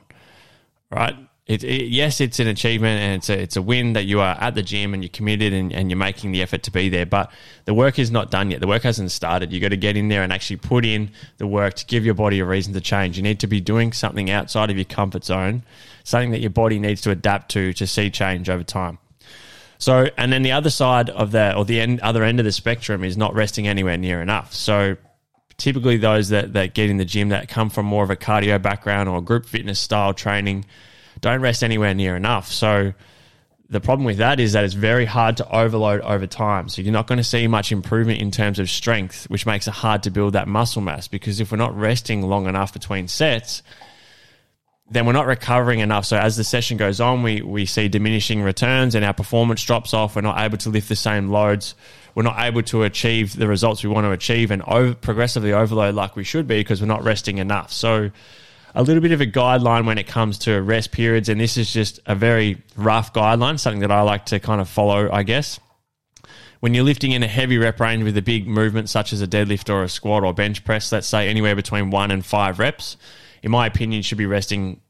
Right? 0.90 1.16
It, 1.46 1.62
it, 1.62 1.88
yes, 1.88 2.22
it's 2.22 2.40
an 2.40 2.46
achievement 2.46 3.00
and 3.02 3.14
it's 3.16 3.28
a, 3.28 3.38
it's 3.38 3.56
a 3.56 3.62
win 3.62 3.92
that 3.92 4.06
you 4.06 4.20
are 4.20 4.34
at 4.40 4.54
the 4.54 4.62
gym 4.62 4.94
and 4.94 5.02
you're 5.02 5.10
committed 5.10 5.52
and, 5.52 5.74
and 5.74 5.90
you're 5.90 5.98
making 5.98 6.32
the 6.32 6.40
effort 6.40 6.62
to 6.62 6.70
be 6.70 6.88
there. 6.88 7.04
But 7.04 7.30
the 7.66 7.74
work 7.74 7.98
is 7.98 8.10
not 8.10 8.30
done 8.30 8.50
yet. 8.50 8.60
The 8.60 8.66
work 8.66 8.82
hasn't 8.82 9.10
started. 9.10 9.52
You've 9.52 9.60
got 9.60 9.68
to 9.68 9.76
get 9.76 9.94
in 9.94 10.08
there 10.08 10.22
and 10.22 10.32
actually 10.32 10.56
put 10.56 10.86
in 10.86 11.10
the 11.36 11.46
work 11.46 11.74
to 11.74 11.84
give 11.84 12.02
your 12.02 12.14
body 12.14 12.38
a 12.38 12.46
reason 12.46 12.72
to 12.72 12.80
change. 12.80 13.18
You 13.18 13.22
need 13.22 13.40
to 13.40 13.46
be 13.46 13.60
doing 13.60 13.92
something 13.92 14.30
outside 14.30 14.70
of 14.70 14.76
your 14.78 14.86
comfort 14.86 15.24
zone, 15.24 15.64
something 16.02 16.30
that 16.30 16.40
your 16.40 16.48
body 16.48 16.78
needs 16.78 17.02
to 17.02 17.10
adapt 17.10 17.50
to 17.50 17.74
to 17.74 17.86
see 17.86 18.08
change 18.08 18.48
over 18.48 18.64
time. 18.64 18.98
So, 19.76 20.08
and 20.16 20.32
then 20.32 20.42
the 20.42 20.52
other 20.52 20.70
side 20.70 21.10
of 21.10 21.32
that, 21.32 21.56
or 21.56 21.66
the 21.66 21.78
end, 21.78 22.00
other 22.00 22.24
end 22.24 22.40
of 22.40 22.44
the 22.44 22.52
spectrum, 22.52 23.04
is 23.04 23.18
not 23.18 23.34
resting 23.34 23.68
anywhere 23.68 23.98
near 23.98 24.22
enough. 24.22 24.54
So, 24.54 24.96
typically 25.58 25.98
those 25.98 26.30
that, 26.30 26.54
that 26.54 26.72
get 26.72 26.88
in 26.88 26.96
the 26.96 27.04
gym 27.04 27.28
that 27.28 27.48
come 27.48 27.68
from 27.68 27.84
more 27.84 28.02
of 28.02 28.08
a 28.08 28.16
cardio 28.16 28.60
background 28.62 29.10
or 29.10 29.20
group 29.20 29.44
fitness 29.44 29.78
style 29.78 30.14
training 30.14 30.64
don't 31.20 31.40
rest 31.40 31.62
anywhere 31.62 31.94
near 31.94 32.16
enough. 32.16 32.50
So 32.50 32.92
the 33.70 33.80
problem 33.80 34.04
with 34.04 34.18
that 34.18 34.40
is 34.40 34.52
that 34.52 34.64
it's 34.64 34.74
very 34.74 35.04
hard 35.04 35.38
to 35.38 35.48
overload 35.50 36.00
over 36.02 36.26
time. 36.26 36.68
So 36.68 36.82
you're 36.82 36.92
not 36.92 37.06
going 37.06 37.18
to 37.18 37.24
see 37.24 37.46
much 37.46 37.72
improvement 37.72 38.20
in 38.20 38.30
terms 38.30 38.58
of 38.58 38.68
strength, 38.68 39.24
which 39.30 39.46
makes 39.46 39.66
it 39.66 39.72
hard 39.72 40.02
to 40.04 40.10
build 40.10 40.34
that 40.34 40.48
muscle 40.48 40.82
mass 40.82 41.08
because 41.08 41.40
if 41.40 41.50
we're 41.50 41.58
not 41.58 41.76
resting 41.76 42.22
long 42.22 42.46
enough 42.46 42.72
between 42.72 43.08
sets, 43.08 43.62
then 44.90 45.06
we're 45.06 45.12
not 45.12 45.26
recovering 45.26 45.80
enough. 45.80 46.04
So 46.04 46.18
as 46.18 46.36
the 46.36 46.44
session 46.44 46.76
goes 46.76 47.00
on, 47.00 47.22
we, 47.22 47.40
we 47.40 47.64
see 47.64 47.88
diminishing 47.88 48.42
returns 48.42 48.94
and 48.94 49.04
our 49.04 49.14
performance 49.14 49.64
drops 49.64 49.94
off. 49.94 50.14
We're 50.14 50.22
not 50.22 50.38
able 50.38 50.58
to 50.58 50.68
lift 50.68 50.90
the 50.90 50.96
same 50.96 51.30
loads. 51.30 51.74
We're 52.14 52.22
not 52.22 52.38
able 52.38 52.62
to 52.64 52.82
achieve 52.82 53.34
the 53.34 53.48
results 53.48 53.82
we 53.82 53.88
want 53.88 54.04
to 54.04 54.12
achieve 54.12 54.50
and 54.50 54.62
over, 54.62 54.94
progressively 54.94 55.52
overload 55.52 55.94
like 55.94 56.16
we 56.16 56.22
should 56.22 56.46
be 56.46 56.60
because 56.60 56.82
we're 56.82 56.86
not 56.86 57.02
resting 57.02 57.38
enough. 57.38 57.72
So 57.72 58.10
a 58.74 58.82
little 58.82 59.00
bit 59.00 59.12
of 59.12 59.20
a 59.20 59.26
guideline 59.26 59.86
when 59.86 59.98
it 59.98 60.06
comes 60.06 60.38
to 60.38 60.60
rest 60.60 60.90
periods, 60.90 61.28
and 61.28 61.40
this 61.40 61.56
is 61.56 61.72
just 61.72 62.00
a 62.06 62.14
very 62.14 62.62
rough 62.76 63.12
guideline, 63.12 63.58
something 63.58 63.80
that 63.80 63.90
I 63.90 64.02
like 64.02 64.26
to 64.26 64.40
kind 64.40 64.60
of 64.60 64.68
follow, 64.68 65.10
I 65.10 65.22
guess. 65.22 65.60
When 66.60 66.74
you're 66.74 66.84
lifting 66.84 67.12
in 67.12 67.22
a 67.22 67.28
heavy 67.28 67.58
rep 67.58 67.78
range 67.78 68.02
with 68.04 68.16
a 68.16 68.22
big 68.22 68.46
movement, 68.48 68.88
such 68.88 69.12
as 69.12 69.20
a 69.20 69.26
deadlift 69.26 69.72
or 69.72 69.84
a 69.84 69.88
squat 69.88 70.24
or 70.24 70.32
bench 70.32 70.64
press, 70.64 70.90
let's 70.90 71.06
say 71.06 71.28
anywhere 71.28 71.54
between 71.54 71.90
one 71.90 72.10
and 72.10 72.24
five 72.24 72.58
reps, 72.58 72.96
in 73.42 73.50
my 73.50 73.66
opinion, 73.66 74.02
should 74.02 74.18
be 74.18 74.26
resting 74.26 74.80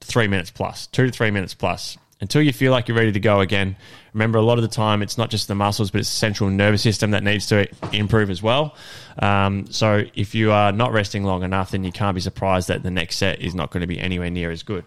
three 0.00 0.26
minutes 0.26 0.50
plus, 0.50 0.86
two 0.88 1.06
to 1.06 1.12
three 1.12 1.30
minutes 1.30 1.54
plus 1.54 1.96
until 2.20 2.40
you 2.40 2.52
feel 2.52 2.72
like 2.72 2.88
you're 2.88 2.96
ready 2.96 3.12
to 3.12 3.20
go 3.20 3.40
again. 3.40 3.76
Remember, 4.14 4.38
a 4.38 4.42
lot 4.42 4.58
of 4.58 4.62
the 4.62 4.68
time, 4.68 5.02
it's 5.02 5.18
not 5.18 5.28
just 5.28 5.48
the 5.48 5.54
muscles, 5.54 5.90
but 5.90 6.00
it's 6.00 6.08
the 6.08 6.16
central 6.16 6.48
nervous 6.48 6.82
system 6.82 7.10
that 7.10 7.22
needs 7.22 7.46
to 7.48 7.68
improve 7.92 8.30
as 8.30 8.42
well. 8.42 8.74
Um, 9.18 9.66
so, 9.70 10.04
if 10.14 10.34
you 10.34 10.52
are 10.52 10.72
not 10.72 10.92
resting 10.92 11.24
long 11.24 11.42
enough, 11.42 11.72
then 11.72 11.84
you 11.84 11.92
can't 11.92 12.14
be 12.14 12.20
surprised 12.20 12.68
that 12.68 12.82
the 12.82 12.90
next 12.90 13.16
set 13.16 13.40
is 13.40 13.54
not 13.54 13.70
going 13.70 13.82
to 13.82 13.86
be 13.86 13.98
anywhere 14.00 14.30
near 14.30 14.50
as 14.50 14.62
good. 14.62 14.84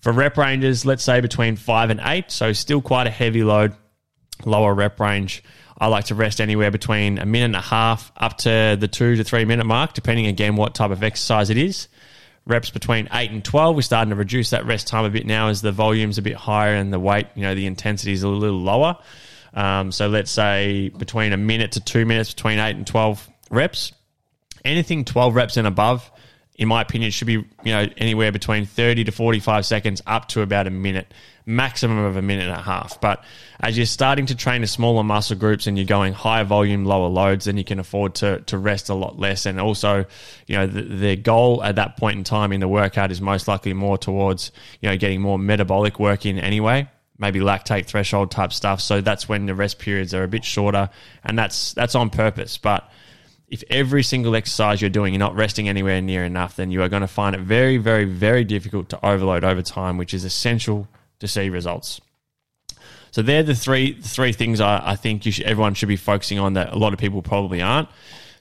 For 0.00 0.12
rep 0.12 0.36
ranges, 0.38 0.86
let's 0.86 1.02
say 1.02 1.20
between 1.20 1.56
five 1.56 1.90
and 1.90 2.00
eight, 2.04 2.30
so 2.30 2.52
still 2.52 2.80
quite 2.80 3.06
a 3.06 3.10
heavy 3.10 3.42
load, 3.42 3.74
lower 4.44 4.72
rep 4.72 5.00
range. 5.00 5.42
I 5.78 5.88
like 5.88 6.06
to 6.06 6.14
rest 6.14 6.40
anywhere 6.40 6.70
between 6.70 7.18
a 7.18 7.26
minute 7.26 7.46
and 7.46 7.56
a 7.56 7.60
half 7.60 8.10
up 8.16 8.38
to 8.38 8.78
the 8.80 8.88
two 8.88 9.16
to 9.16 9.24
three 9.24 9.44
minute 9.44 9.66
mark, 9.66 9.92
depending 9.92 10.26
again 10.26 10.56
what 10.56 10.74
type 10.74 10.90
of 10.90 11.02
exercise 11.02 11.50
it 11.50 11.58
is 11.58 11.88
reps 12.46 12.70
between 12.70 13.08
8 13.12 13.30
and 13.30 13.44
12. 13.44 13.76
We're 13.76 13.82
starting 13.82 14.10
to 14.10 14.16
reduce 14.16 14.50
that 14.50 14.64
rest 14.64 14.86
time 14.86 15.04
a 15.04 15.10
bit 15.10 15.26
now 15.26 15.48
as 15.48 15.60
the 15.62 15.72
volume's 15.72 16.18
a 16.18 16.22
bit 16.22 16.36
higher 16.36 16.74
and 16.74 16.92
the 16.92 17.00
weight, 17.00 17.26
you 17.34 17.42
know, 17.42 17.54
the 17.54 17.66
intensity 17.66 18.12
is 18.12 18.22
a 18.22 18.28
little 18.28 18.60
lower. 18.60 18.96
Um, 19.52 19.90
so 19.90 20.08
let's 20.08 20.30
say 20.30 20.90
between 20.90 21.32
a 21.32 21.36
minute 21.36 21.72
to 21.72 21.80
two 21.80 22.06
minutes, 22.06 22.32
between 22.32 22.58
8 22.58 22.76
and 22.76 22.86
12 22.86 23.28
reps. 23.50 23.92
Anything 24.64 25.04
12 25.04 25.34
reps 25.34 25.56
and 25.56 25.66
above, 25.66 26.10
in 26.56 26.68
my 26.68 26.82
opinion, 26.82 27.10
should 27.10 27.26
be, 27.26 27.32
you 27.32 27.46
know, 27.64 27.86
anywhere 27.96 28.32
between 28.32 28.66
30 28.66 29.04
to 29.04 29.12
45 29.12 29.66
seconds 29.66 30.02
up 30.06 30.28
to 30.28 30.42
about 30.42 30.66
a 30.66 30.70
minute 30.70 31.12
maximum 31.46 31.98
of 31.98 32.16
a 32.16 32.22
minute 32.22 32.48
and 32.48 32.58
a 32.58 32.62
half. 32.62 33.00
But 33.00 33.24
as 33.60 33.76
you're 33.76 33.86
starting 33.86 34.26
to 34.26 34.34
train 34.34 34.62
the 34.62 34.66
smaller 34.66 35.04
muscle 35.04 35.36
groups 35.36 35.68
and 35.68 35.78
you're 35.78 35.86
going 35.86 36.12
higher 36.12 36.44
volume, 36.44 36.84
lower 36.84 37.08
loads, 37.08 37.44
then 37.44 37.56
you 37.56 37.64
can 37.64 37.78
afford 37.78 38.16
to 38.16 38.40
to 38.42 38.58
rest 38.58 38.88
a 38.88 38.94
lot 38.94 39.18
less. 39.18 39.46
And 39.46 39.60
also, 39.60 40.04
you 40.46 40.56
know, 40.56 40.66
the, 40.66 40.82
the 40.82 41.16
goal 41.16 41.62
at 41.62 41.76
that 41.76 41.96
point 41.96 42.18
in 42.18 42.24
time 42.24 42.52
in 42.52 42.60
the 42.60 42.68
workout 42.68 43.12
is 43.12 43.20
most 43.20 43.46
likely 43.46 43.72
more 43.72 43.96
towards, 43.96 44.50
you 44.80 44.88
know, 44.88 44.96
getting 44.96 45.20
more 45.20 45.38
metabolic 45.38 46.00
work 46.00 46.26
in 46.26 46.38
anyway 46.38 46.88
maybe 47.18 47.40
lactate 47.40 47.86
threshold 47.86 48.30
type 48.30 48.52
stuff. 48.52 48.78
So 48.78 49.00
that's 49.00 49.26
when 49.26 49.46
the 49.46 49.54
rest 49.54 49.78
periods 49.78 50.12
are 50.12 50.22
a 50.22 50.28
bit 50.28 50.44
shorter, 50.44 50.90
and 51.24 51.38
that's 51.38 51.72
that's 51.72 51.94
on 51.94 52.10
purpose. 52.10 52.58
But 52.58 52.90
if 53.48 53.62
every 53.70 54.02
single 54.02 54.34
exercise 54.34 54.80
you're 54.80 54.90
doing, 54.90 55.14
you're 55.14 55.20
not 55.20 55.36
resting 55.36 55.68
anywhere 55.68 56.00
near 56.00 56.24
enough, 56.24 56.56
then 56.56 56.70
you 56.70 56.82
are 56.82 56.88
going 56.88 57.02
to 57.02 57.08
find 57.08 57.36
it 57.36 57.40
very, 57.40 57.76
very, 57.76 58.04
very 58.04 58.44
difficult 58.44 58.88
to 58.88 59.06
overload 59.06 59.44
over 59.44 59.62
time, 59.62 59.98
which 59.98 60.12
is 60.12 60.24
essential 60.24 60.88
to 61.20 61.28
see 61.28 61.48
results. 61.48 62.00
So 63.12 63.22
they're 63.22 63.42
the 63.42 63.54
three 63.54 63.98
three 64.00 64.32
things 64.32 64.60
I, 64.60 64.90
I 64.90 64.96
think 64.96 65.22
should, 65.22 65.44
everyone 65.44 65.74
should 65.74 65.88
be 65.88 65.96
focusing 65.96 66.38
on 66.38 66.54
that 66.54 66.72
a 66.72 66.76
lot 66.76 66.92
of 66.92 66.98
people 66.98 67.22
probably 67.22 67.62
aren't. 67.62 67.88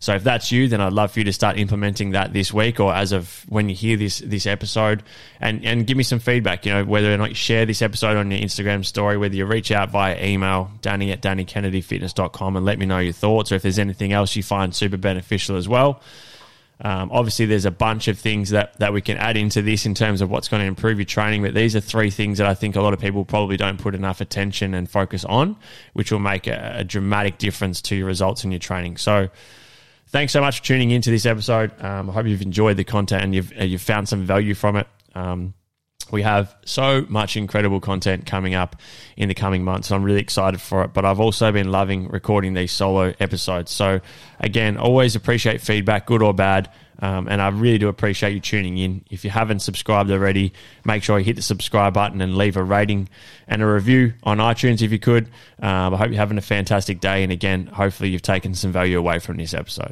So 0.05 0.13
if 0.13 0.24
that's 0.24 0.51
you, 0.51 0.67
then 0.67 0.81
I'd 0.81 0.93
love 0.93 1.13
for 1.13 1.19
you 1.19 1.25
to 1.25 1.33
start 1.33 1.57
implementing 1.57 2.12
that 2.12 2.31
this 2.31 2.53
week 2.53 2.79
or 2.79 2.93
as 2.93 3.12
of 3.12 3.43
when 3.50 3.69
you 3.69 3.75
hear 3.75 3.97
this 3.97 4.19
this 4.19 4.45
episode, 4.45 5.01
and 5.41 5.65
and 5.65 5.88
give 5.88 5.97
me 5.97 6.03
some 6.03 6.19
feedback. 6.19 6.63
You 6.63 6.74
know 6.74 6.85
whether 6.85 7.12
or 7.12 7.17
not 7.17 7.29
you 7.29 7.35
share 7.35 7.65
this 7.65 7.81
episode 7.81 8.15
on 8.15 8.29
your 8.29 8.39
Instagram 8.39 8.85
story, 8.85 9.17
whether 9.17 9.33
you 9.33 9.47
reach 9.47 9.71
out 9.71 9.89
via 9.89 10.24
email, 10.24 10.69
Danny 10.83 11.12
at 11.12 11.24
DannyKennedyFitness.com, 11.24 12.55
and 12.55 12.63
let 12.63 12.77
me 12.77 12.85
know 12.85 13.00
your 13.00 13.13
thoughts, 13.13 13.51
or 13.51 13.55
if 13.55 13.63
there's 13.63 13.79
anything 13.79 14.13
else 14.13 14.35
you 14.35 14.43
find 14.43 14.75
super 14.75 14.97
beneficial 14.97 15.57
as 15.57 15.67
well. 15.67 16.03
Um, 16.81 17.09
obviously, 17.12 17.47
there's 17.47 17.65
a 17.65 17.71
bunch 17.71 18.07
of 18.07 18.19
things 18.19 18.51
that, 18.51 18.77
that 18.77 18.93
we 18.93 19.01
can 19.01 19.17
add 19.17 19.38
into 19.38 19.63
this 19.63 19.88
in 19.88 19.95
terms 19.95 20.21
of 20.21 20.29
what's 20.29 20.50
going 20.50 20.62
to 20.62 20.67
improve 20.67 21.00
your 21.00 21.05
training, 21.05 21.41
but 21.41 21.55
these 21.55 21.75
are 21.75 21.79
three 21.79 22.12
things 22.12 22.38
that 22.38 22.45
I 22.45 22.53
think 22.53 22.75
a 22.75 22.81
lot 22.81 22.93
of 22.93 23.00
people 23.00 23.25
probably 23.25 23.57
don't 23.57 23.79
put 23.79 23.95
enough 23.95 24.21
attention 24.21 24.75
and 24.75 24.88
focus 24.88 25.25
on, 25.25 25.55
which 25.93 26.12
will 26.12 26.19
make 26.19 26.45
a, 26.45 26.75
a 26.75 26.83
dramatic 26.83 27.39
difference 27.39 27.81
to 27.83 27.95
your 27.95 28.05
results 28.05 28.43
in 28.43 28.51
your 28.51 28.59
training. 28.59 28.97
So, 28.97 29.29
thanks 30.15 30.31
so 30.31 30.39
much 30.39 30.60
for 30.60 30.65
tuning 30.65 30.91
into 30.91 31.12
this 31.12 31.25
episode. 31.25 31.72
Um, 31.84 32.10
I 32.10 32.13
hope 32.13 32.25
you've 32.25 32.41
enjoyed 32.41 32.77
the 32.77 32.86
content 32.86 33.22
and 33.22 33.36
you've, 33.36 33.51
you've 33.62 33.81
found 33.81 34.07
some 34.07 34.25
value 34.25 34.53
from 34.53 34.77
it. 34.77 34.88
Um, 35.13 35.53
we 36.10 36.22
have 36.22 36.55
so 36.63 37.05
much 37.10 37.36
incredible 37.36 37.81
content 37.81 38.25
coming 38.25 38.55
up 38.55 38.77
in 39.17 39.27
the 39.27 39.34
coming 39.34 39.65
months. 39.65 39.91
I'm 39.91 40.03
really 40.03 40.22
excited 40.22 40.62
for 40.62 40.86
it. 40.86 40.93
But 40.93 41.03
I've 41.03 41.19
also 41.19 41.51
been 41.51 41.69
loving 41.69 42.07
recording 42.07 42.53
these 42.53 42.72
solo 42.72 43.13
episodes. 43.19 43.74
So, 43.74 44.00
again, 44.39 44.77
always 44.77 45.17
appreciate 45.17 45.60
feedback, 45.60 46.05
good 46.05 46.22
or 46.22 46.34
bad. 46.34 46.72
Um, 47.00 47.27
and 47.27 47.41
I 47.41 47.50
really 47.50 47.79
do 47.79 47.89
appreciate 47.89 48.34
you 48.34 48.39
tuning 48.39 48.77
in. 48.77 49.03
If 49.10 49.25
you 49.25 49.31
haven't 49.31 49.60
subscribed 49.60 50.12
already, 50.12 50.53
make 50.86 51.03
sure 51.03 51.19
you 51.19 51.25
hit 51.25 51.36
the 51.36 51.41
subscribe 51.41 51.93
button 51.93 52.22
and 52.22 52.38
leave 52.38 52.55
a 52.55 52.63
rating 52.63 53.10
and 53.50 53.62
a 53.62 53.67
review 53.67 54.13
on 54.24 54.38
iTunes 54.38 54.81
if 54.81 54.93
you 54.93 55.00
could. 55.00 55.25
Um, 55.60 55.93
I 55.93 55.98
hope 55.98 56.07
you're 56.07 56.15
having 56.15 56.38
a 56.38 56.41
fantastic 56.41 57.01
day. 57.01 57.22
And 57.22 57.34
again, 57.34 57.65
hopefully, 57.65 58.12
you've 58.12 58.22
taken 58.22 58.55
some 58.55 58.72
value 58.72 58.98
away 58.98 59.19
from 59.19 59.36
this 59.36 59.53
episode. 59.53 59.91